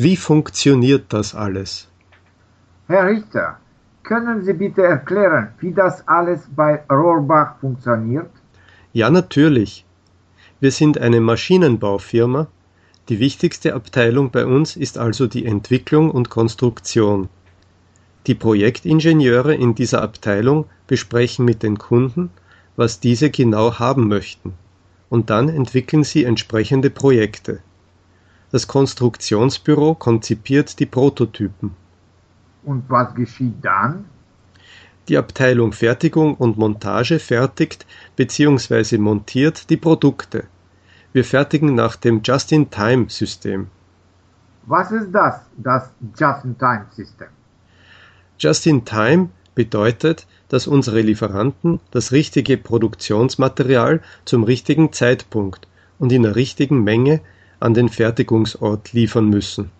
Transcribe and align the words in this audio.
Wie 0.00 0.14
funktioniert 0.14 1.12
das 1.12 1.34
alles? 1.34 1.88
Herr 2.86 3.06
Richter, 3.08 3.56
können 4.04 4.44
Sie 4.44 4.52
bitte 4.52 4.84
erklären, 4.84 5.48
wie 5.58 5.72
das 5.72 6.06
alles 6.06 6.46
bei 6.54 6.84
Rohrbach 6.88 7.58
funktioniert? 7.60 8.30
Ja, 8.92 9.10
natürlich. 9.10 9.84
Wir 10.60 10.70
sind 10.70 10.98
eine 10.98 11.20
Maschinenbaufirma. 11.20 12.46
Die 13.08 13.18
wichtigste 13.18 13.74
Abteilung 13.74 14.30
bei 14.30 14.46
uns 14.46 14.76
ist 14.76 14.98
also 14.98 15.26
die 15.26 15.44
Entwicklung 15.44 16.12
und 16.12 16.30
Konstruktion. 16.30 17.28
Die 18.28 18.36
Projektingenieure 18.36 19.56
in 19.56 19.74
dieser 19.74 20.00
Abteilung 20.02 20.66
besprechen 20.86 21.44
mit 21.44 21.64
den 21.64 21.76
Kunden, 21.76 22.30
was 22.76 23.00
diese 23.00 23.30
genau 23.30 23.80
haben 23.80 24.06
möchten, 24.06 24.54
und 25.08 25.28
dann 25.28 25.48
entwickeln 25.48 26.04
sie 26.04 26.22
entsprechende 26.22 26.88
Projekte. 26.88 27.62
Das 28.50 28.66
Konstruktionsbüro 28.66 29.94
konzipiert 29.94 30.78
die 30.78 30.86
Prototypen. 30.86 31.76
Und 32.64 32.84
was 32.88 33.14
geschieht 33.14 33.62
dann? 33.62 34.06
Die 35.08 35.18
Abteilung 35.18 35.72
Fertigung 35.72 36.34
und 36.34 36.58
Montage 36.58 37.18
fertigt 37.18 37.86
bzw. 38.16 38.98
montiert 38.98 39.70
die 39.70 39.76
Produkte. 39.76 40.44
Wir 41.12 41.24
fertigen 41.24 41.74
nach 41.74 41.96
dem 41.96 42.20
Just-in-Time-System. 42.22 43.68
Was 44.66 44.92
ist 44.92 45.10
das, 45.12 45.40
das 45.56 45.90
Just-in-Time-System? 46.18 47.28
Just-in-Time 48.38 49.30
bedeutet, 49.54 50.26
dass 50.48 50.66
unsere 50.66 51.00
Lieferanten 51.00 51.80
das 51.90 52.12
richtige 52.12 52.56
Produktionsmaterial 52.56 54.02
zum 54.24 54.44
richtigen 54.44 54.92
Zeitpunkt 54.92 55.66
und 55.98 56.12
in 56.12 56.22
der 56.22 56.36
richtigen 56.36 56.84
Menge 56.84 57.20
an 57.60 57.74
den 57.74 57.88
Fertigungsort 57.88 58.92
liefern 58.92 59.28
müssen. 59.28 59.70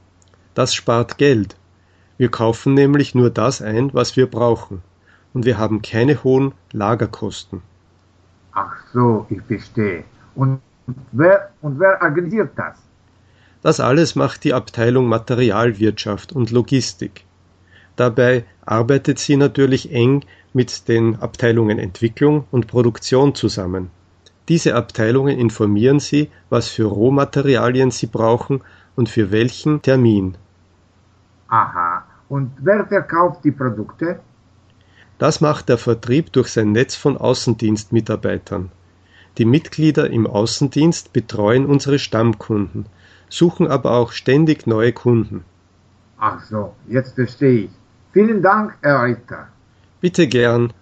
Das 0.55 0.74
spart 0.74 1.19
Geld. 1.19 1.56
Wir 2.16 2.30
kaufen 2.30 2.74
nämlich 2.74 3.14
nur 3.14 3.30
das 3.30 3.62
ein, 3.62 3.94
was 3.94 4.16
wir 4.16 4.27
brauchen, 4.27 4.83
und 5.33 5.44
wir 5.44 5.58
haben 5.58 5.83
keine 5.83 6.25
hohen 6.25 6.53
Lagerkosten. 6.72 7.62
Ach 8.53 8.77
so, 8.92 9.27
ich 9.30 9.41
verstehe. 9.42 10.05
Und 10.34 10.61
wer, 11.12 11.50
und 11.62 11.78
wer 11.78 12.03
organisiert 12.03 12.50
das? 12.56 12.77
Das 13.62 13.81
alles 13.81 14.16
macht 14.16 14.44
die 14.44 14.55
Abteilung 14.55 15.06
Materialwirtschaft 15.06 16.33
und 16.33 16.50
Logistik. 16.50 17.25
Dabei 17.97 18.44
arbeitet 18.64 19.19
sie 19.19 19.36
natürlich 19.36 19.92
eng 19.92 20.25
mit 20.53 20.88
den 20.88 21.16
Abteilungen 21.16 21.78
Entwicklung 21.78 22.44
und 22.50 22.66
Produktion 22.69 23.34
zusammen. 23.34 23.91
Diese 24.48 24.74
Abteilungen 24.74 25.38
informieren 25.38 26.00
Sie, 26.00 26.30
was 26.48 26.68
für 26.68 26.84
Rohmaterialien 26.84 27.91
Sie 27.91 28.06
brauchen 28.06 28.62
und 28.96 29.08
für 29.08 29.30
welchen 29.30 29.82
Termin. 29.82 30.36
Aha. 31.48 32.04
Und 32.28 32.52
wer 32.60 32.86
verkauft 32.86 33.44
die 33.44 33.50
Produkte? 33.52 34.20
Das 35.19 35.41
macht 35.41 35.69
der 35.69 35.78
Vertrieb 35.78 36.32
durch 36.32 36.48
sein 36.48 36.72
Netz 36.72 36.94
von 36.94 37.16
Außendienstmitarbeitern. 37.16 38.70
Die 39.36 39.44
Mitglieder 39.44 40.10
im 40.10 40.26
Außendienst 40.26 41.12
betreuen 41.12 41.66
unsere 41.66 41.98
Stammkunden, 41.98 42.86
suchen 43.28 43.69
aber 43.69 43.92
auch 43.92 44.12
ständig 44.12 44.66
neue 44.66 44.92
Kunden. 44.92 45.44
Ach 46.19 46.42
so, 46.44 46.74
jetzt 46.88 47.14
verstehe 47.14 47.64
ich. 47.64 47.70
Vielen 48.12 48.42
Dank, 48.42 48.76
Herr 48.82 49.04
Ritter. 49.04 49.48
Bitte 50.00 50.26
gern 50.26 50.72